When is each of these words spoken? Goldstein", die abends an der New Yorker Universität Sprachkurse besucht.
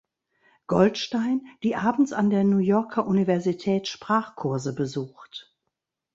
Goldstein", 0.65 1.45
die 1.61 1.75
abends 1.75 2.11
an 2.11 2.31
der 2.31 2.43
New 2.43 2.57
Yorker 2.57 3.05
Universität 3.05 3.87
Sprachkurse 3.87 4.73
besucht. 4.73 5.53